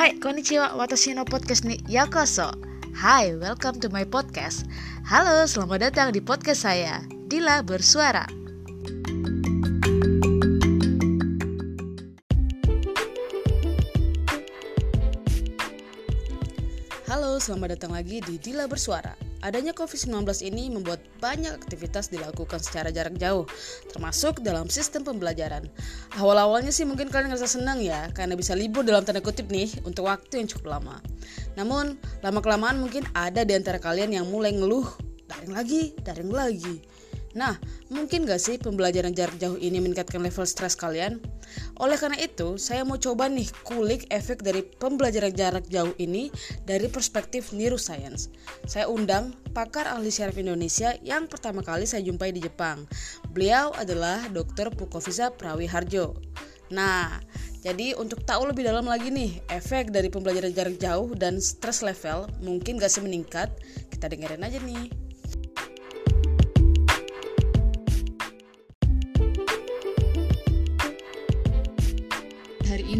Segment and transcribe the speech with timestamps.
[0.00, 1.76] Hai, konnichiwa, watashi no podcast ni.
[1.88, 2.56] Yakoso
[2.96, 4.64] Hai, welcome to my podcast.
[5.04, 8.24] Halo, selamat datang di podcast saya Dila Bersuara.
[17.04, 19.29] Halo, selamat datang lagi di Dila Bersuara.
[19.40, 23.48] Adanya COVID-19 ini membuat banyak aktivitas dilakukan secara jarak jauh,
[23.88, 25.64] termasuk dalam sistem pembelajaran.
[26.20, 30.12] Awal-awalnya sih mungkin kalian ngerasa senang ya, karena bisa libur dalam tanda kutip nih untuk
[30.12, 31.00] waktu yang cukup lama.
[31.56, 34.84] Namun, lama-kelamaan mungkin ada di antara kalian yang mulai ngeluh,
[35.24, 36.84] daring lagi, daring lagi.
[37.30, 37.54] Nah,
[37.86, 41.22] mungkin gak sih pembelajaran jarak jauh ini meningkatkan level stres kalian?
[41.78, 46.34] Oleh karena itu, saya mau coba nih kulik efek dari pembelajaran jarak jauh ini
[46.66, 48.34] dari perspektif neuroscience.
[48.66, 52.82] Saya undang pakar ahli syaraf Indonesia yang pertama kali saya jumpai di Jepang.
[53.30, 54.74] Beliau adalah Dr.
[54.74, 56.18] Pukovisa Prawiharjo.
[56.70, 57.18] Nah,
[57.60, 62.26] jadi untuk tahu lebih dalam lagi nih efek dari pembelajaran jarak jauh dan stress level
[62.42, 63.54] mungkin gak sih meningkat,
[63.90, 65.09] kita dengerin aja nih.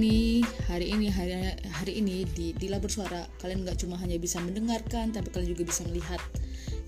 [0.00, 1.36] Ini hari ini hari
[1.68, 5.84] hari ini di Dila bersuara kalian nggak cuma hanya bisa mendengarkan tapi kalian juga bisa
[5.92, 6.16] melihat.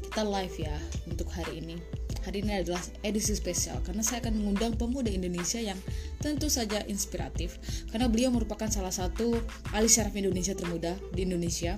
[0.00, 0.72] Kita live ya
[1.05, 1.77] untuk hari ini.
[2.24, 5.77] Hari ini adalah edisi spesial karena saya akan mengundang pemuda Indonesia yang
[6.24, 7.60] tentu saja inspiratif.
[7.92, 9.36] Karena beliau merupakan salah satu
[9.77, 11.77] ahli syaraf Indonesia termuda di Indonesia.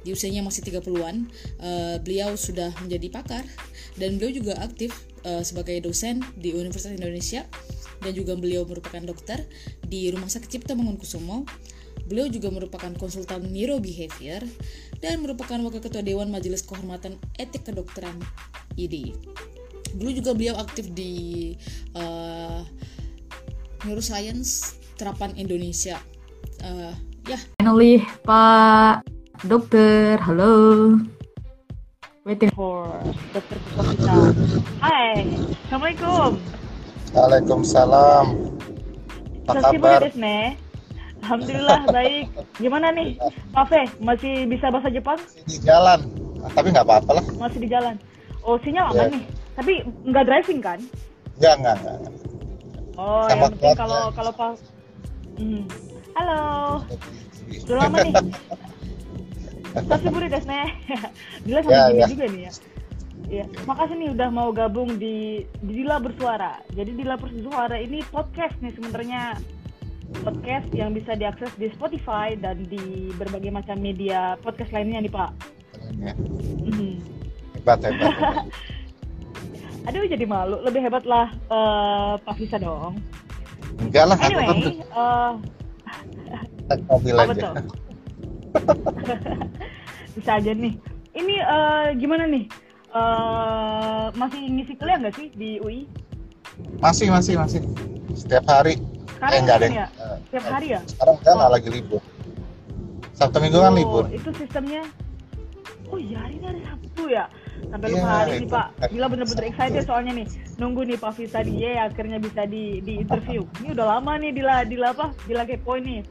[0.00, 1.28] Di usianya masih 30-an
[1.60, 3.44] uh, beliau sudah menjadi pakar
[4.00, 4.96] dan beliau juga aktif
[5.28, 7.44] uh, sebagai dosen di Universitas Indonesia
[8.00, 9.44] dan juga beliau merupakan dokter
[9.84, 11.44] di Rumah Sakit Cipta Mangunkusumo.
[12.08, 14.42] Beliau juga merupakan konsultan neurobehavior
[14.98, 18.18] dan merupakan wakil ketua Dewan Majelis Kehormatan Etik Kedokteran
[18.74, 19.14] ID.
[19.94, 21.54] Dulu juga beliau aktif di
[21.94, 22.66] uh,
[23.86, 26.02] neuroscience terapan Indonesia.
[26.60, 26.94] Uh,
[27.30, 27.38] ya.
[27.38, 27.42] Yeah.
[27.62, 27.94] Finally,
[28.26, 29.06] Pak
[29.46, 30.98] Dokter, halo.
[32.28, 32.84] Waiting for
[33.32, 34.36] Dokter Pukofita.
[34.84, 35.24] Hai,
[35.64, 36.59] Assalamualaikum.
[37.10, 38.26] Waalaikumsalam.
[39.50, 40.00] Apa kabar?
[41.20, 42.26] Alhamdulillah baik.
[42.62, 43.18] Gimana nih,
[43.52, 43.90] Pafe?
[44.00, 45.18] Masih bisa bahasa Jepang?
[45.18, 46.00] Masih di jalan,
[46.54, 47.24] tapi nggak apa-apa lah.
[47.36, 47.94] Masih di jalan.
[48.40, 49.08] Oh, sinyal aman yeah.
[49.12, 49.24] nih.
[49.58, 49.72] Tapi
[50.08, 50.78] nggak driving kan?
[51.36, 51.98] Nggak, nggak, nggak.
[52.96, 54.52] Oh, Sama yang penting kalau kalau Pak.
[55.36, 55.62] Hmm.
[56.16, 56.40] Halo.
[57.52, 58.14] Sudah lama nih.
[59.88, 60.62] Sasiburi desu ne.
[61.46, 62.06] Gila sama ya, ya.
[62.10, 62.52] juga nih ya.
[63.28, 66.62] Ya, makasih nih udah mau gabung di, di Dila Bersuara.
[66.72, 69.36] Jadi Dila Bersuara ini podcast nih sebenarnya
[70.24, 75.30] podcast yang bisa diakses di Spotify dan di berbagai macam media podcast lainnya nih Pak.
[76.00, 76.12] Ya.
[76.16, 76.98] Mm.
[77.60, 78.14] Hebat, hebat.
[78.14, 78.46] hebat.
[79.88, 83.00] Aduh jadi malu, lebih hebat lah uh, Pak Visa dong.
[83.80, 85.32] Enggak lah, anyway, aku uh,
[86.92, 87.50] mobil aja.
[90.12, 90.76] bisa aja nih.
[91.16, 92.44] Ini uh, gimana nih?
[92.90, 95.86] Uh, masih ngisi kuliah nggak sih di UI?
[96.82, 97.62] Masih, masih, masih.
[98.18, 98.82] Setiap hari.
[99.14, 99.70] Sekarang eh, enggak deh.
[99.70, 99.86] Ya?
[100.26, 100.80] Setiap hari ya?
[100.90, 101.50] Sekarang kan oh.
[101.54, 102.02] lagi libur.
[103.14, 104.04] Sabtu minggu kan oh, kan libur.
[104.10, 104.82] Itu sistemnya.
[105.90, 107.24] Oh iya, hari ini hari Sabtu ya?
[107.70, 108.66] Sampai yeah, lupa hari ini Pak.
[108.90, 110.26] Gila bener-bener excited soalnya nih.
[110.58, 113.46] Nunggu nih Pak Visa di Ye akhirnya bisa di di interview.
[113.62, 115.14] Ini udah lama nih di di apa?
[115.26, 116.02] Di kepo nih.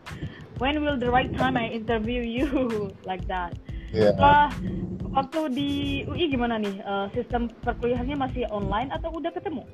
[0.59, 2.47] When will the right time I interview you
[3.09, 3.55] like that?
[3.89, 4.13] Yeah.
[4.21, 4.49] Uh,
[5.13, 5.69] waktu di
[6.05, 6.81] UI gimana nih?
[6.85, 9.65] Uh, sistem perkuliahannya masih online atau udah ketemu?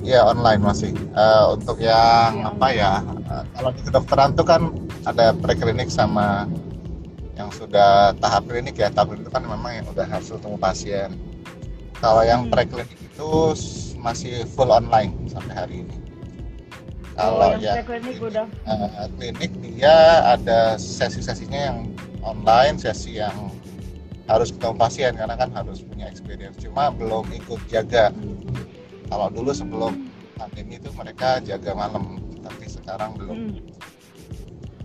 [0.00, 0.94] Ya online masih.
[1.12, 2.92] Uh, untuk yang ya, apa ya?
[3.26, 4.62] Uh, kalau di kedokteran tuh kan
[5.04, 6.46] ada preklinik sama
[7.34, 8.88] yang sudah tahap klinik ya.
[8.94, 11.10] Tahap klinik itu kan memang yang udah harus ketemu pasien.
[11.98, 12.52] Kalau yang hmm.
[12.54, 13.32] preklinik itu
[13.98, 16.04] masih full online sampai hari ini
[17.14, 19.94] kalau oh, yang, klinik udah uh, klinik dia
[20.34, 21.78] ada sesi-sesinya yang
[22.24, 23.52] online sesi yang
[24.24, 26.56] harus ketemu pasien karena kan harus punya experience.
[26.56, 28.08] Cuma belum ikut jaga.
[29.12, 33.36] Kalau dulu sebelum pandemi itu mereka jaga malam tapi sekarang belum.
[33.36, 33.60] Hmm.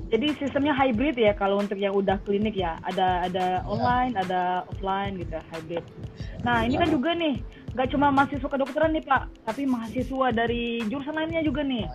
[0.09, 2.81] jadi sistemnya hybrid ya kalau untuk yang udah klinik ya.
[2.81, 3.67] Ada ada ya.
[3.69, 5.85] online ada offline gitu hybrid.
[6.41, 7.39] Nah ini kan juga nih
[7.77, 11.85] nggak cuma mahasiswa kedokteran nih pak tapi mahasiswa dari jurusan lainnya juga nih.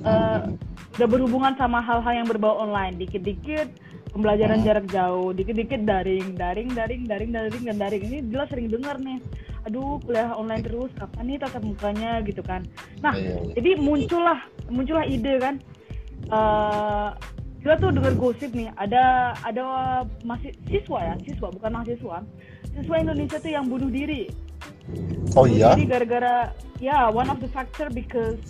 [0.00, 0.56] Uh,
[0.96, 2.96] udah berhubungan sama hal-hal yang berbau online.
[2.96, 3.68] Dikit-dikit
[4.10, 8.02] pembelajaran jarak jauh dikit-dikit daring daring daring daring daring dan daring.
[8.06, 9.18] Ini jelas sering dengar nih.
[9.68, 12.66] Aduh kuliah online terus kapan nih tatap mukanya gitu kan.
[13.04, 13.52] Nah iya, iya.
[13.58, 15.54] jadi muncullah muncullah ide kan.
[16.28, 17.16] Uh,
[17.60, 19.64] kita tuh dengar gosip nih ada ada
[20.24, 22.18] masih siswa ya siswa bukan mahasiswa.
[22.70, 24.30] Siswa Indonesia tuh yang bunuh diri.
[25.36, 25.76] Oh iya.
[25.76, 28.40] Jadi gara-gara ya yeah, one of the factor because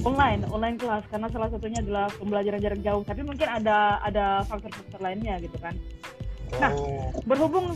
[0.00, 5.00] online online kelas karena salah satunya adalah pembelajaran jarak jauh tapi mungkin ada ada faktor-faktor
[5.00, 5.76] lainnya gitu kan
[6.52, 7.08] Nah, Oh.
[7.24, 7.72] berhubung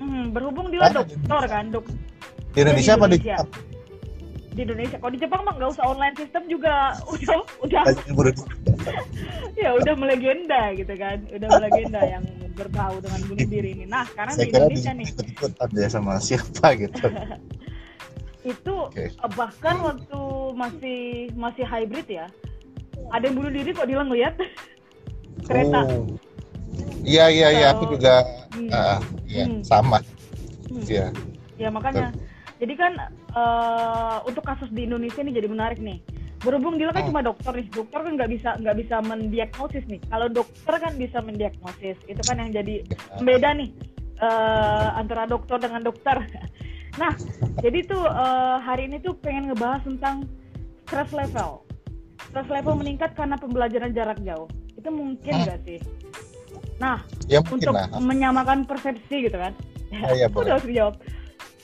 [0.00, 1.84] hmm, berhubung dia Ah, dokter kan dok
[2.54, 3.18] di Indonesia apa di.
[3.20, 3.48] Jepang?
[4.54, 7.82] di Indonesia kalau di Jepang mah nggak usah online system juga udah udah
[9.58, 12.22] ya udah melegenda gitu kan udah melegenda yang
[12.54, 15.88] berbau dengan bunuh diri ini nah sekarang Saya di kira di Indonesia nih ikut-ikutan dia
[15.90, 17.06] sama siapa gitu.
[18.46, 20.20] itu eh, bahkan waktu
[20.54, 22.26] masih masih hybrid ya
[23.12, 24.34] ada yang bunuh diri kok dia ngeliat
[25.48, 26.06] kereta Oh.
[27.04, 28.24] Iya iya iya aku juga
[28.54, 28.70] Hmm.
[28.70, 28.98] ah,
[29.28, 29.60] iya Hmm.
[29.66, 29.98] sama.
[30.70, 30.86] Hmm.
[30.88, 31.10] Iya.
[31.58, 32.14] Ya makanya.
[32.56, 32.92] Jadi kan
[33.34, 36.00] eh, untuk kasus di Indonesia ini jadi menarik nih.
[36.40, 37.10] Berhubung dia kan Hmm.
[37.12, 40.00] cuma dokter nih, dokter kan nggak bisa nggak bisa mendiagnosis nih.
[40.06, 42.74] Kalau dokter kan bisa mendiagnosis, itu kan yang jadi
[43.20, 43.68] beda nih
[44.22, 46.16] eh, antara dokter dengan dokter.
[46.94, 47.10] Nah,
[47.58, 50.30] jadi tuh eh, hari ini tuh pengen ngebahas tentang
[50.84, 51.64] stress level.
[52.30, 54.46] Stress level meningkat karena pembelajaran jarak jauh.
[54.74, 55.44] Itu mungkin Hmm.
[55.44, 55.78] nggak sih?
[56.76, 57.86] Nah, Ya untuk lah.
[57.96, 59.54] menyamakan persepsi gitu kan
[60.02, 60.50] Oh, iya, boleh.
[60.50, 60.94] udah harus dijawab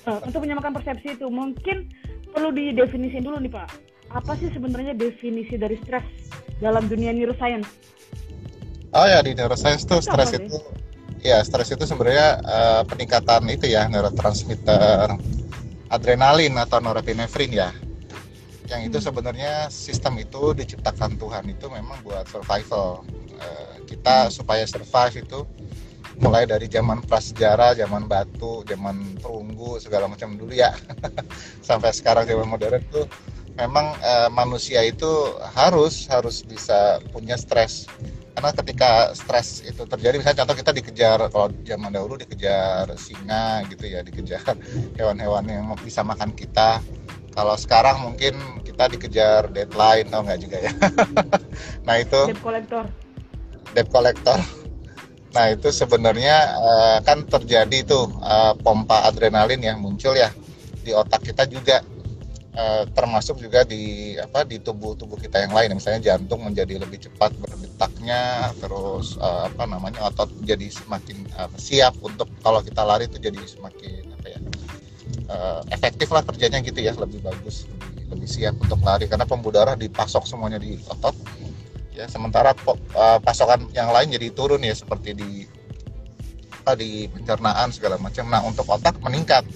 [0.00, 1.92] Eh, untuk menyamakan persepsi itu mungkin
[2.32, 3.68] perlu didefinisin dulu nih pak
[4.08, 6.00] apa sih sebenarnya definisi dari stres
[6.56, 7.68] dalam dunia neuroscience
[8.90, 10.56] Oh ya di neuroscience tuh Itu stres itu
[11.20, 15.20] ya stres itu sebenarnya eh, peningkatan itu ya neurotransmitter
[15.90, 17.68] adrenalin atau norepinefrin ya.
[18.70, 19.06] Yang itu Hmm.
[19.10, 23.02] sebenarnya sistem itu diciptakan Tuhan itu memang buat survival.
[23.40, 24.32] Eh, kita Hmm.
[24.32, 25.42] supaya survive itu
[26.22, 30.70] mulai dari zaman prasejarah, zaman batu, zaman perunggu segala macam dulu ya.
[31.66, 33.10] Sampai sekarang zaman modern tuh
[33.58, 35.10] memang eh, manusia itu
[35.58, 37.90] harus harus bisa punya stres
[38.30, 43.84] karena ketika stres itu terjadi misalnya contoh kita dikejar kalau zaman dahulu dikejar singa gitu
[43.90, 44.54] ya dikejar
[44.98, 46.80] hewan-hewan yang bisa makan kita
[47.40, 50.72] kalau sekarang mungkin kita dikejar deadline tau nggak juga ya?
[51.88, 52.84] Nah itu debt collector.
[53.72, 54.38] Debt collector.
[55.32, 60.28] Nah itu sebenarnya eh, kan terjadi tuh eh, pompa adrenalin yang muncul ya
[60.84, 61.80] di otak kita juga.
[62.50, 65.80] Eh, termasuk juga di apa di tubuh-tubuh kita yang lain.
[65.80, 71.96] Misalnya jantung menjadi lebih cepat berdetaknya terus eh, apa namanya otot jadi semakin eh, siap
[72.04, 74.40] untuk kalau kita lari itu jadi semakin apa ya
[75.30, 77.70] eh, efektif lah kerjanya gitu ya lebih bagus
[78.10, 81.14] lebih, siap untuk lari karena pembuluh darah dipasok semuanya di otot.
[81.94, 85.46] Ya sementara eh, pasokan yang lain jadi turun ya seperti di
[86.60, 88.26] apa di pencernaan segala macam.
[88.26, 89.46] Nah untuk otak meningkat.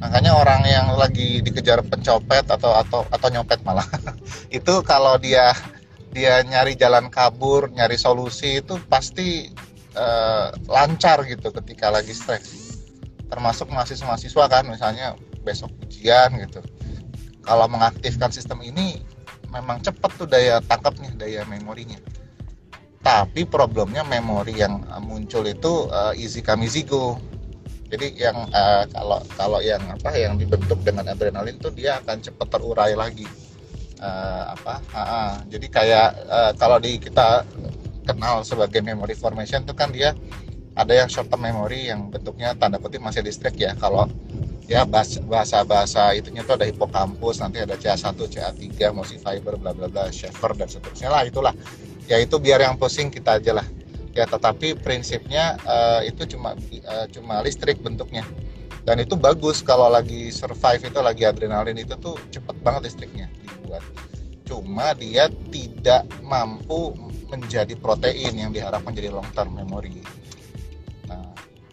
[0.00, 3.84] Makanya orang yang lagi dikejar pencopet atau atau atau nyopet malah
[4.48, 5.52] itu kalau dia
[6.10, 9.52] dia nyari jalan kabur nyari solusi itu pasti
[9.92, 12.59] eh, lancar gitu ketika lagi stres
[13.30, 15.14] termasuk mahasiswa-mahasiswa kan misalnya
[15.46, 16.60] besok ujian gitu.
[17.46, 19.00] Kalau mengaktifkan sistem ini
[19.48, 21.96] memang cepat tuh daya tangkapnya daya memorinya.
[23.00, 27.16] Tapi problemnya memori yang eh, muncul itu eh, easy come easy go
[27.90, 32.46] jadi yang eh, kalau kalau yang apa yang dibentuk dengan adrenalin itu dia akan cepat
[32.54, 33.26] terurai lagi.
[33.98, 34.78] Eh, apa?
[34.94, 35.30] Ah, ah.
[35.50, 37.42] jadi kayak eh, kalau di kita
[38.06, 40.14] kenal sebagai memory formation itu kan dia
[40.78, 43.74] ada yang short term memory yang bentuknya tanda kutip masih distrik ya.
[43.74, 44.06] Kalau
[44.70, 49.90] ya bahasa bahasa itunya tuh ada hippocampus nanti ada CA1 CA3 mosi fiber bla bla
[49.90, 51.54] bla Schaeffer dan seterusnya lah itulah.
[52.06, 53.66] Ya itu biar yang pusing kita aja lah.
[54.14, 58.22] Ya tetapi prinsipnya eh, itu cuma eh, cuma listrik bentuknya.
[58.80, 63.84] Dan itu bagus kalau lagi survive itu lagi adrenalin itu tuh cepet banget listriknya dibuat.
[64.48, 66.96] Cuma dia tidak mampu
[67.30, 70.02] menjadi protein yang diharapkan jadi long term memory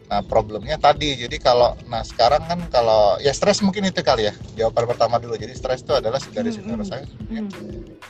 [0.07, 4.33] nah problemnya tadi jadi kalau nah sekarang kan kalau ya stres mungkin itu kali ya
[4.55, 6.67] jawaban pertama dulu jadi stres itu adalah dari Hmm, hmm.
[6.71, 7.51] neuroscience Hmm.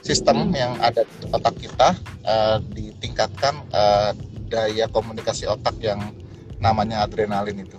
[0.05, 4.11] sistem yang ada di otak kita eh, ditingkatkan eh,
[4.45, 5.99] daya komunikasi otak yang
[6.61, 7.77] namanya adrenalin itu.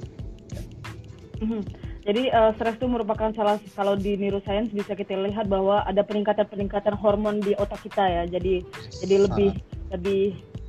[1.39, 1.63] Mhm.
[2.03, 6.97] Jadi eh, stres itu merupakan salah kalau di neuroscience bisa kita lihat bahwa ada peningkatan-peningkatan
[6.99, 8.23] hormon di otak kita ya.
[8.27, 8.65] Jadi
[9.05, 9.51] jadi lebih
[9.95, 10.23] lebih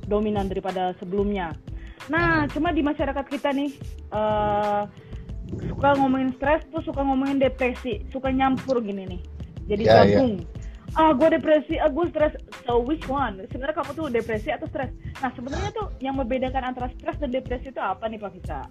[0.06, 1.50] dominan daripada sebelumnya.
[2.10, 3.70] Nah, cuma di masyarakat kita nih
[4.10, 4.82] eh,
[5.70, 9.20] suka ngomongin stres tuh suka ngomongin depresi, suka nyampur gini nih.
[9.70, 10.42] Jadi Ya, gabung.
[10.98, 12.34] Ah, gue depresi, ah gue stres.
[12.66, 13.38] So which one?
[13.46, 14.90] Sebenarnya kamu tuh depresi atau stres?
[15.22, 18.66] Nah, sebenarnya tuh yang membedakan antara stres dan depresi itu apa nih Pak Fisa?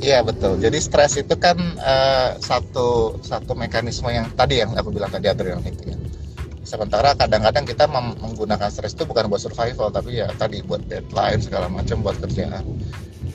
[0.00, 0.56] Iya betul.
[0.56, 5.68] Jadi stres itu kan eh, satu satu mekanisme yang tadi yang aku bilang tadi adrenalin
[5.68, 5.96] itu ya.
[6.70, 11.66] Sementara kadang-kadang kita menggunakan stres itu bukan buat survival tapi ya tadi buat deadline segala
[11.66, 12.62] macam buat kerjaan.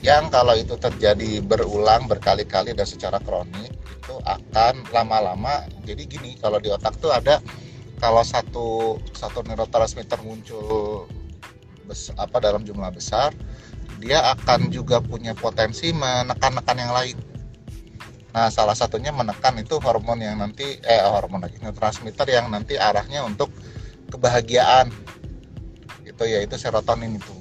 [0.00, 3.76] Yang kalau itu terjadi berulang berkali-kali dan secara kronik
[4.06, 7.42] itu akan lama-lama jadi gini kalau di otak tuh ada
[8.00, 11.10] kalau satu satu neurotransmitter muncul
[11.90, 13.34] bes, apa dalam jumlah besar
[13.98, 17.16] dia akan juga punya potensi menekan-nekan yang lain
[18.36, 23.24] nah salah satunya menekan itu hormon yang nanti eh hormon lagi neurotransmitter yang nanti arahnya
[23.24, 23.48] untuk
[24.12, 24.92] kebahagiaan.
[26.04, 27.32] Itu yaitu serotonin itu.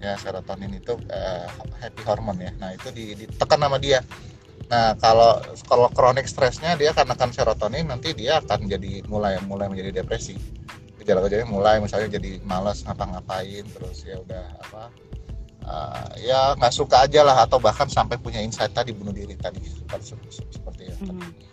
[0.00, 1.46] Ya serotonin itu uh,
[1.84, 2.52] happy hormone ya.
[2.56, 4.00] Nah itu ditekan sama dia.
[4.72, 5.36] Nah kalau
[5.68, 10.40] kalau kronik stresnya dia karena kan serotonin nanti dia akan jadi mulai mulai menjadi depresi.
[10.96, 14.92] Gejala-gejalanya mulai misalnya jadi malas ngapa-ngapain terus ya udah apa
[15.70, 19.62] uh, ya nggak suka aja lah atau bahkan sampai punya insight tadi bunuh diri tadi
[20.02, 21.06] seperti, seperti itu.
[21.06, 21.50] Mm -hmm.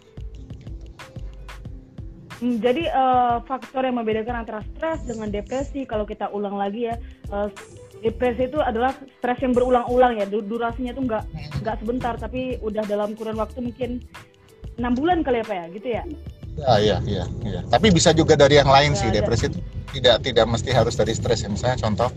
[2.37, 6.95] Hmm, jadi uh, faktor yang membedakan antara stres dengan depresi kalau kita ulang lagi ya
[7.33, 7.49] uh,
[8.05, 11.23] depresi itu adalah stres yang berulang-ulang ya durasinya tuh nggak
[11.65, 14.05] nggak sebentar tapi udah dalam kurun waktu mungkin
[14.77, 16.03] enam bulan kali ya pak ya gitu ya?
[16.57, 19.59] Ya iya iya iya tapi bisa juga dari yang lain ya, sih depresi itu
[19.97, 21.41] tidak tidak mesti harus dari stres.
[21.41, 22.13] Ya misalnya contoh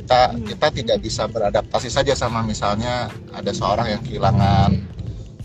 [0.00, 0.48] kita hmm.
[0.48, 4.72] kita tidak bisa beradaptasi saja sama misalnya ada seorang yang kehilangan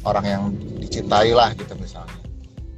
[0.08, 0.44] orang yang
[0.80, 2.16] dicintai lah gitu misalnya.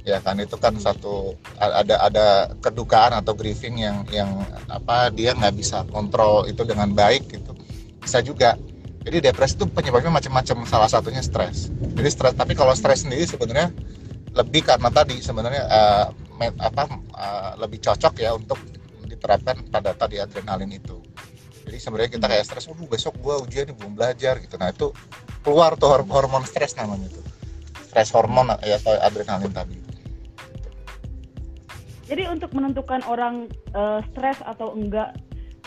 [0.02, 2.26] Ya kan itu kan satu ada ada
[2.58, 7.54] kedukaan atau grieving yang yang apa dia nggak bisa kontrol itu dengan baik gitu.
[8.02, 8.58] Bisa juga.
[8.98, 11.70] Jadi depresi itu penyebabnya macam-macam salah satunya stres.
[11.70, 13.70] Jadi stres tapi kalau stres sendiri sebenarnya
[14.34, 16.06] lebih karena tadi sebenarnya uh,
[16.60, 16.82] apa
[17.14, 18.58] uh, lebih cocok ya untuk
[19.08, 20.97] diterapkan pada tadi adrenalin itu
[21.68, 24.56] jadi sebenarnya kita kayak stres, oh besok gua ujian nih belum belajar gitu.
[24.56, 24.88] Nah itu
[25.44, 27.20] keluar tuh hormon stres namanya itu,
[27.84, 29.76] stres hormon ya atau adrenalin tadi.
[32.08, 35.12] Jadi untuk menentukan orang uh, stres atau enggak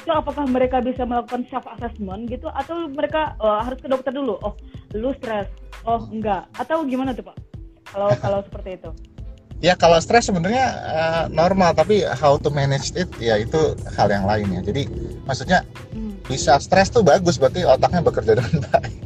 [0.02, 4.42] itu apakah mereka bisa melakukan self assessment gitu atau mereka uh, harus ke dokter dulu?
[4.42, 4.58] Oh,
[4.98, 5.46] lu stres.
[5.86, 6.50] Oh, enggak.
[6.58, 7.38] Atau gimana tuh, Pak?
[7.94, 8.90] Kalau kalau seperti itu.
[9.62, 14.26] Ya kalau stres sebenarnya uh, normal tapi how to manage it ya itu hal yang
[14.26, 14.62] lain ya.
[14.66, 14.90] Jadi
[15.24, 15.62] maksudnya
[15.94, 16.26] hmm.
[16.26, 18.98] bisa stres tuh bagus berarti otaknya bekerja dengan baik.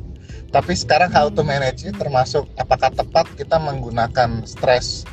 [0.55, 5.03] Tapi sekarang how to manage it termasuk apakah tepat kita menggunakan stres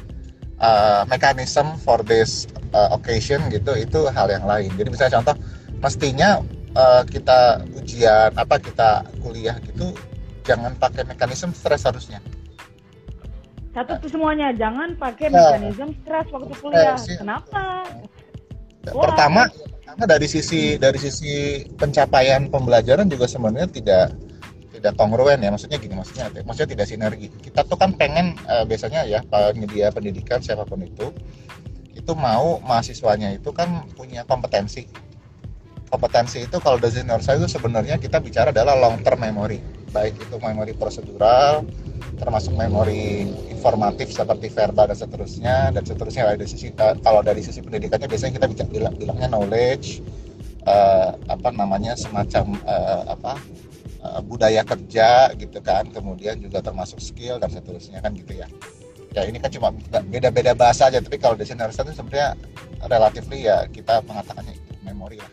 [0.63, 5.37] uh, mechanism for this uh, occasion gitu itu hal yang lain jadi misalnya contoh
[5.83, 6.41] mestinya
[6.79, 9.93] uh, kita ujian apa kita kuliah gitu
[10.47, 12.23] jangan pakai mekanisme stres harusnya
[13.73, 16.97] satu tuh semuanya jangan pakai nah, mekanisme stres waktu kuliah.
[16.97, 17.89] Eh, kenapa?
[18.85, 19.49] Pertama
[19.89, 24.07] karena dari sisi dari sisi pencapaian pembelajaran juga sebenarnya tidak
[24.77, 25.49] tidak kongruen ya.
[25.49, 27.29] Maksudnya gini maksudnya maksudnya tidak sinergi.
[27.33, 31.09] Kita tuh kan pengen uh, biasanya ya penyedia pendidikan siapa pun itu
[31.97, 34.85] itu mau mahasiswanya itu kan punya kompetensi.
[35.89, 39.65] Kompetensi itu kalau dari senior saya itu sebenarnya kita bicara adalah long term memory.
[39.93, 41.65] Baik itu memori prosedural
[42.19, 46.29] termasuk memori informatif seperti verbal dan seterusnya dan seterusnya.
[46.35, 50.03] Dari sisi kalau dari sisi pendidikannya biasanya kita bicara bilangnya knowledge
[50.67, 53.33] uh, apa namanya semacam uh, apa
[54.03, 55.89] uh, budaya kerja gitu kan.
[55.91, 58.49] Kemudian juga termasuk skill dan seterusnya kan gitu ya.
[59.13, 59.69] Ya ini kan cuma
[60.09, 62.33] beda-beda bahasa aja tapi kalau desain itu sebenarnya
[62.89, 65.31] relatif ya kita mengatakannya itu memori lah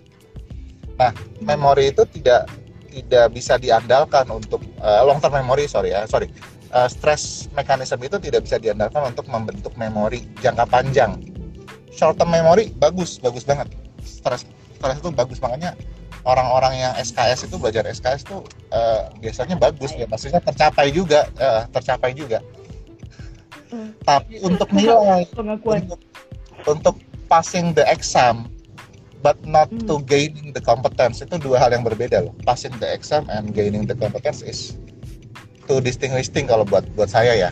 [0.99, 2.51] nah memori itu tidak
[2.91, 6.27] tidak bisa diandalkan untuk uh, long term memory sorry ya sorry
[6.73, 11.17] uh, stress mechanism itu tidak bisa diandalkan untuk membentuk memori jangka panjang.
[11.93, 13.69] Short term memory bagus bagus banget.
[14.05, 14.45] Stress
[14.77, 15.41] stress itu bagus.
[15.41, 15.73] Makanya
[16.23, 18.37] orang-orang yang SKS itu belajar SKS itu
[18.71, 19.93] uh, biasanya bagus.
[19.97, 22.39] Ya maksudnya tercapai juga uh, tercapai juga.
[23.69, 23.93] Hmm.
[24.01, 26.01] tapi untuk nilai untuk,
[26.65, 26.95] untuk
[27.29, 28.49] passing the exam
[29.21, 29.85] but not hmm.
[29.85, 32.33] to gaining the competence itu dua hal yang berbeda loh.
[32.49, 34.73] Passing the exam and gaining the competence is
[35.69, 37.49] two distinct thing kalau buat buat saya ya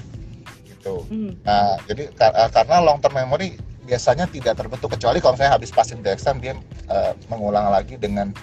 [0.65, 1.45] gitu hmm.
[1.45, 6.01] nah jadi kar karena long term memory biasanya tidak terbentuk kecuali kalau saya habis passing
[6.01, 6.57] the exam dia
[6.89, 8.33] uh, mengulang lagi dengan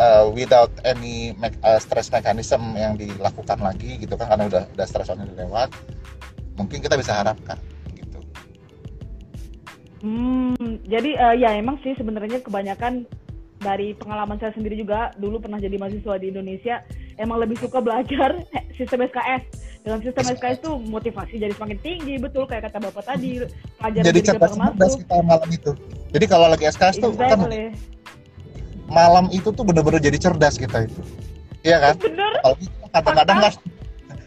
[0.00, 4.86] uh, without any me uh, stress mechanism yang dilakukan lagi gitu kan karena udah udah
[4.88, 5.70] stressornya lewat
[6.56, 7.60] mungkin kita bisa harapkan
[7.92, 8.18] gitu.
[10.02, 13.04] Hmm, jadi uh, ya emang sih sebenarnya kebanyakan
[13.60, 16.84] dari pengalaman saya sendiri juga dulu pernah jadi mahasiswa di Indonesia
[17.16, 18.40] emang lebih suka belajar
[18.78, 19.42] sistem SKS
[19.86, 23.44] dalam sistem SKS itu motivasi jadi semakin tinggi betul kayak kata bapak tadi
[23.78, 25.70] pelajaran jadi cerdas cerdas kita malam itu.
[26.10, 27.02] Jadi kalau lagi SKS exactly.
[27.04, 27.40] tuh kan
[28.86, 31.00] malam itu tuh bener-bener jadi cerdas kita itu.
[31.66, 31.94] Iya kan?
[32.94, 33.52] Kadang-kadang kan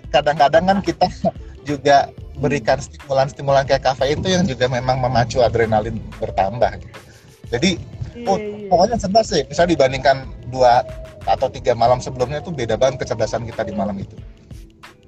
[0.10, 1.08] kadang-kadang kan kita
[1.70, 1.98] juga
[2.40, 7.00] berikan stimulan-stimulan kayak kafein itu yang juga memang memacu adrenalin bertambah gitu.
[7.50, 7.70] Jadi
[8.16, 8.68] iya, oh, iya.
[8.72, 9.44] pokoknya cerdas sih.
[9.44, 10.88] Bisa dibandingkan dua
[11.30, 14.18] atau tiga malam sebelumnya itu beda banget kecerdasan kita di malam itu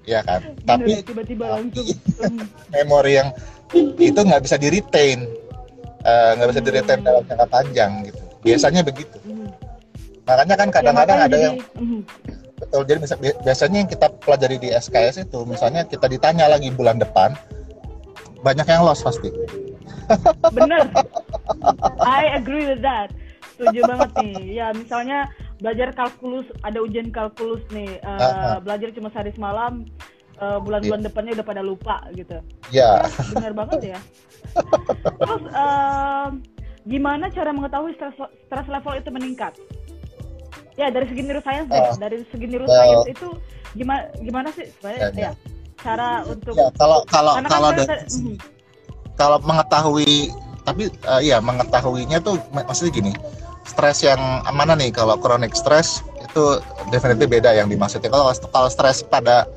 [0.01, 1.85] Iya kan tapi tiba-tiba langsung
[2.73, 3.29] memori yang
[3.97, 5.25] itu nggak bisa di retain
[6.01, 9.17] eh, nggak bisa di retain dalam jangka panjang gitu biasanya begitu
[10.23, 11.99] makanya kan Ya, kadang-kadang ada jadi- yang mhm.
[12.57, 16.69] betul jadi bisa- bi- biasanya yang kita pelajari di SKS itu misalnya kita ditanya lagi
[16.69, 17.33] bulan depan
[18.41, 19.29] banyak yang lost pasti
[20.51, 20.91] Bener.
[22.01, 23.15] I agree with that.
[23.53, 24.59] Setuju banget nih.
[24.59, 27.95] Ya misalnya belajar kalkulus, ada ujian kalkulus nih.
[27.95, 28.59] eh, Ah, ah.
[28.59, 29.85] Belajar cuma sehari semalam,
[30.35, 32.41] eh, bulan-bulan depannya udah pada lupa gitu.
[32.69, 33.99] ya Bener banget ya.
[35.21, 36.31] Terus em,
[36.83, 39.53] gimana cara mengetahui stress, stress level itu meningkat?
[40.75, 41.77] Ya dari segi neuroscience deh.
[41.77, 41.93] Ah.
[41.95, 43.13] Dari segi neuroscience Well.
[43.13, 43.27] itu
[43.71, 45.21] gimana gimana sih Ya, sebenarnya ya.
[45.21, 45.31] ya
[45.79, 48.35] cara untuk ya kalau kalau karena kan kalau dari mhm.
[49.15, 50.13] kalau mengetahui
[50.61, 53.11] tapi eh, ya mengetahuinya tuh mak- maksudnya gini
[53.71, 54.19] stres yang
[54.51, 56.59] mana nih kalau chronic stress itu
[56.91, 59.47] definitely beda yang dimaksudnya kalau kalau stres pada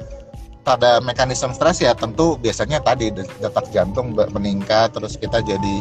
[0.62, 5.76] pada mekanisme stres ya tentu biasanya tadi de- detak jantung meningkat terus kita jadi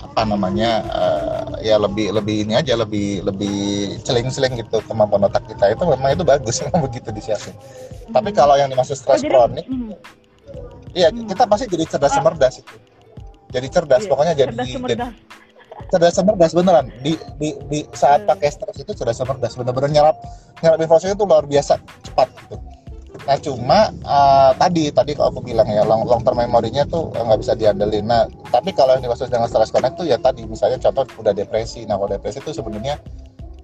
[0.00, 3.58] apa namanya eh, ya lebih lebih ini aja lebih lebih
[4.00, 7.52] celing-celing gitu kemampuan otak kita itu memang itu bagus memang begitu disiapin
[8.14, 8.36] tapi Mhm.
[8.36, 9.92] kalau yang dimaksud Oh, stres kronik mhm.
[10.94, 11.26] Iya, Hmm.
[11.26, 12.22] kita pasti jadi cerdas Ah.
[12.22, 12.74] semerdas itu.
[13.50, 14.94] Jadi cerdas, Iya, pokoknya jadi cerdas jadi
[15.90, 16.90] cerdas semerdas beneran.
[17.02, 18.30] Di di di saat Hmm.
[18.34, 20.16] pakai stres itu cerdas semerdas, bener-bener nyerap
[20.62, 22.56] nyerap informasi itu luar biasa cepat gitu.
[23.24, 27.22] Nah cuma eh, tadi tadi kalau aku bilang ya long long term memorinya tuh eh,
[27.22, 28.04] nggak bisa diandelin.
[28.04, 31.86] Nah tapi kalau yang dimaksud dengan stress connect tuh ya tadi misalnya contoh udah depresi.
[31.86, 32.98] Nah kalau depresi itu sebenarnya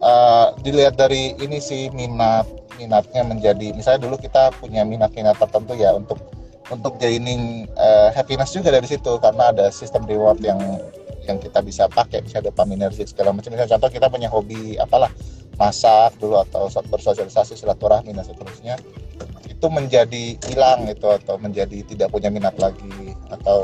[0.00, 2.46] eh, dilihat dari ini sih minat
[2.78, 6.16] minatnya menjadi misalnya dulu kita punya minat-minat tertentu ya untuk
[6.70, 10.56] untuk gaining eh, happiness juga dari situ karena ada sistem reward yang
[11.28, 13.52] yang kita bisa pakai misalnya dopaminergic segala macam.
[13.52, 15.10] Misalnya contoh kita punya hobi apalah
[15.60, 18.80] masak dulu atau so- bersosialisasi silaturahmi dan seterusnya
[19.44, 23.60] itu menjadi hilang itu atau menjadi tidak punya minat lagi atau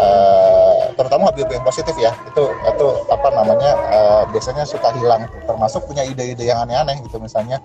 [0.00, 2.16] eh, terutama hobi yang positif ya.
[2.32, 7.20] Itu itu apa namanya eh, biasanya suka hilang termasuk punya ide-ide yang aneh-aneh gitu.
[7.20, 7.60] Misalnya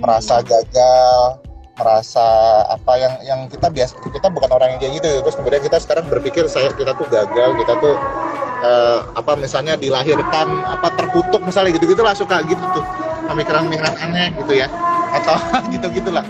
[0.00, 2.26] merasa gagal merasa
[2.68, 5.08] apa yang yang kita biasa kita bukan orang yang kayak gitu.
[5.24, 7.94] Terus kemudian kita sekarang berpikir saya kita tuh gagal kita tuh
[8.62, 12.84] eh, apa misalnya dilahirkan apa terkutuk misalnya gitu gitulah suka gitu tuh.
[13.28, 14.68] Pemikiran-pemikiran aneh gitu ya.
[15.12, 15.36] Atau
[15.74, 16.24] gitu gitulah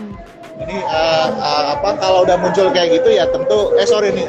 [0.62, 4.28] jadi eh, eh, apa kalau udah muncul kayak gitu ya tentu eh sorry nih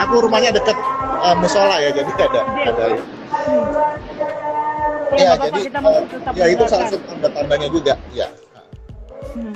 [0.00, 0.76] aku rumahnya deket
[1.20, 2.84] eh, musola ya jadi ada ada.
[5.16, 5.78] Ya, ya jadi kita
[6.10, 8.26] tetap ya itu salah satu tanda-tandanya juga ya.
[9.36, 9.54] Hmm.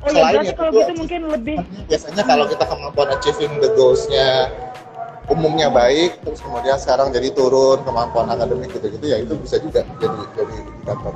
[0.00, 3.68] Oh ya, Selain berarti itu, kalau gitu mungkin lebih biasanya kalau kita kemampuan achieving the
[3.76, 4.48] goals-nya
[5.28, 10.20] umumnya baik terus kemudian sekarang jadi turun kemampuan akademik gitu-gitu ya itu bisa juga jadi
[10.34, 11.14] jadi indikator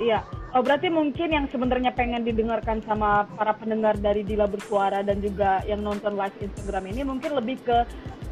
[0.00, 0.24] Iya.
[0.50, 5.62] Oh, berarti mungkin yang sebenarnya pengen didengarkan sama para pendengar dari Dila Bersuara dan juga
[5.68, 7.86] yang nonton live Instagram ini mungkin lebih ke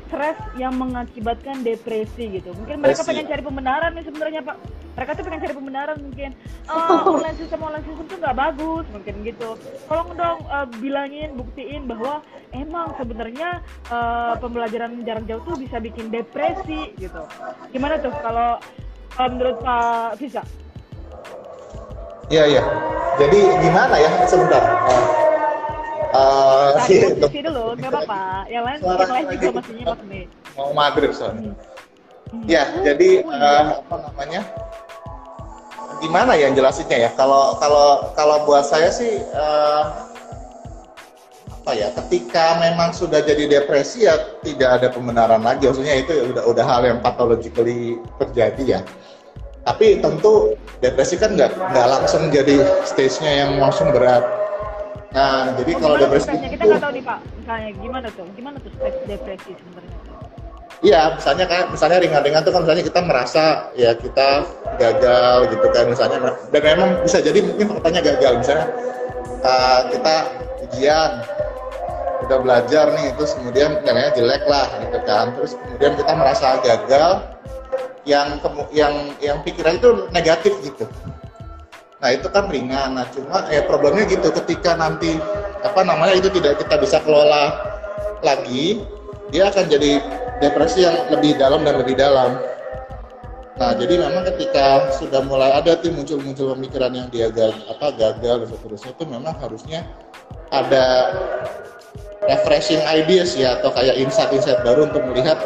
[0.08, 2.56] stres yang mengakibatkan depresi gitu.
[2.56, 4.56] Mungkin mereka Depresi, pengen cari pembenaran nih sebenarnya Pak.
[4.96, 6.30] Mereka tuh pengen cari pembenaran mungkin
[6.66, 9.48] "Ah, online system online system tuh nggak bagus mungkin gitu.
[9.86, 16.08] Tolong dong eh, bilangin, buktiin bahwa emang sebenarnya eh, pembelajaran jarak jauh tuh bisa bikin
[16.08, 17.22] depresi gitu.
[17.70, 18.58] Gimana tuh kalau
[19.12, 20.42] kalau menurut Pak Visa?
[22.28, 22.60] iya iya
[23.16, 25.04] jadi gimana ya sebentar Eh,
[26.08, 28.22] Tadi iya, posisi dulu, nggak apa-apa.
[28.48, 30.24] Yang lain, Suara yang lain juga masih nyimak nih.
[30.56, 31.52] mau maghrib soalnya
[32.28, 32.44] Hmm.
[32.44, 34.44] ya jadi eh, apa namanya?
[35.98, 37.10] Gimana ya jelasinnya ya?
[37.16, 39.82] Kalau kalau kalau buat saya sih eh,
[41.48, 41.88] apa ya?
[41.96, 45.72] Ketika memang sudah jadi depresi ya tidak ada pembenaran lagi.
[45.72, 48.80] Maksudnya itu ya udah udah hal yang pathologically terjadi ya.
[49.64, 50.52] Tapi tentu
[50.84, 54.20] depresi kan nggak nggak langsung jadi stage-nya yang langsung berat
[55.08, 56.48] nah jadi Oh, kalau depresi stresnya?
[56.52, 58.26] Kita itu nggak tahu nih Pak, misalnya gimana tuh?
[58.36, 59.96] Gimana tuh stres depresi sebenarnya?
[60.78, 63.44] Iya, misalnya kayak misalnya ringan-ringan tuh kan misalnya kita merasa
[63.74, 64.28] ya kita
[64.78, 66.18] gagal gitu kan misalnya
[66.54, 68.66] dan memang bisa jadi mungkin faktanya gagal misalnya
[69.42, 70.16] uh, kita
[70.70, 71.10] ujian
[72.28, 77.10] udah belajar nih terus kemudian nilainya jelek lah gitu kan terus kemudian kita merasa gagal
[78.06, 78.28] yang
[78.70, 80.86] yang yang pikiran itu negatif gitu
[81.98, 82.94] nah itu kan ringan.
[82.94, 84.30] Nah cuma ya problemnya gitu.
[84.30, 85.18] Ketika nanti
[85.62, 87.54] apa namanya itu tidak kita bisa kelola
[88.22, 88.82] lagi
[89.28, 90.00] dia akan jadi
[90.38, 92.38] depresi yang lebih dalam dan lebih dalam.
[93.58, 98.46] Nah jadi memang ketika sudah mulai ada tuh muncul-muncul pemikiran yang dia gagal, apa gagal
[98.46, 99.82] dan seterusnya itu memang harusnya
[100.54, 101.10] ada
[102.30, 105.36] refreshing ideas ya atau kayak insight-insight baru untuk melihat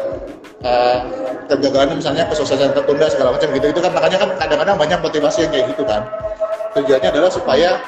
[0.61, 1.01] uh,
[1.49, 3.91] kegagalan misalnya kesuksesan tertunda segala macam gitu itu kan.
[3.97, 6.05] Makanya kan kadang-kadang banyak motivasi yang kayak gitu kan
[6.73, 7.81] tujuannya adalah supaya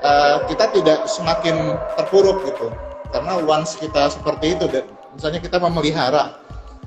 [0.00, 2.72] uh, kita tidak semakin terpuruk gitu.
[3.12, 6.40] Karena once kita seperti itu dan misalnya kita memelihara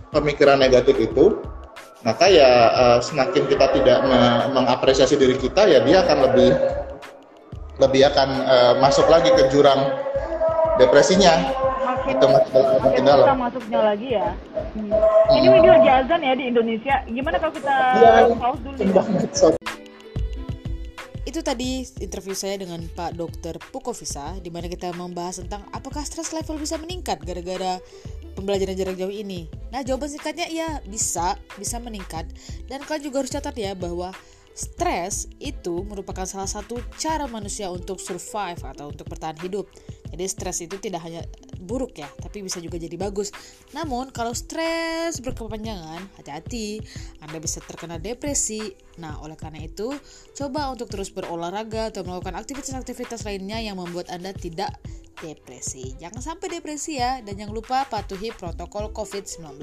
[0.10, 1.38] pemikiran negatif itu
[2.06, 6.50] maka ya uh, semakin kita tidak me mengapresiasi diri kita ya dia akan lebih
[7.82, 9.90] lebih akan uh, masuk lagi ke jurang
[10.78, 11.50] depresinya.
[11.86, 14.28] Makin itu makin, makin dalam susah masuknya lagi ya.
[14.78, 14.92] Hmm.
[15.34, 16.96] ini video jazan ya di Indonesia.
[17.10, 19.02] Gimana kalau kita Ya, pause dulu ya?
[21.36, 23.60] Itu tadi interview saya dengan Pak Dr.
[23.68, 27.76] Pukovisa di mana kita membahas tentang apakah stress level bisa meningkat gara-gara
[28.40, 29.52] pembelajaran jarak jauh ini.
[29.68, 32.24] Nah, jawaban singkatnya ya bisa, bisa meningkat.
[32.72, 34.16] Dan kalian juga harus catat ya bahwa
[34.56, 39.68] stres itu merupakan salah satu cara manusia untuk survive atau untuk bertahan hidup.
[40.08, 41.20] Jadi stres itu tidak hanya
[41.66, 43.34] buruk ya, tapi bisa juga jadi bagus.
[43.74, 46.80] Namun kalau stres berkepanjangan, hati-hati,
[47.26, 48.78] Anda bisa terkena depresi.
[49.02, 49.92] Nah, oleh karena itu,
[50.38, 54.78] coba untuk terus berolahraga atau melakukan aktivitas-aktivitas lainnya yang membuat Anda tidak
[55.20, 55.98] depresi.
[55.98, 59.60] Jangan sampai depresi ya, dan jangan lupa patuhi protokol COVID-19.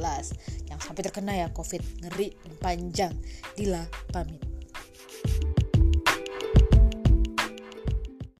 [0.69, 3.15] Jangan sampai terkena ya COVID, ngeri, panjang.
[3.55, 4.43] Dila pamit.